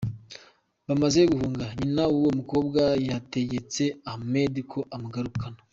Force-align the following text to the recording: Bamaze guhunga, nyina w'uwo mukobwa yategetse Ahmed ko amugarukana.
Bamaze 0.87 1.19
guhunga, 1.31 1.65
nyina 1.77 2.03
w'uwo 2.11 2.31
mukobwa 2.39 2.81
yategetse 3.07 3.83
Ahmed 4.11 4.53
ko 4.71 4.79
amugarukana. 4.95 5.59